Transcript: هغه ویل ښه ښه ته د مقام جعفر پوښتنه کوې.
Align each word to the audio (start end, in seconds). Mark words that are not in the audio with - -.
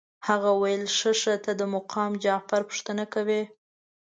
هغه 0.27 0.51
ویل 0.61 0.83
ښه 0.97 1.11
ښه 1.21 1.35
ته 1.43 1.51
د 1.59 1.61
مقام 1.75 2.11
جعفر 2.23 2.61
پوښتنه 2.69 3.03
کوې. 3.13 3.41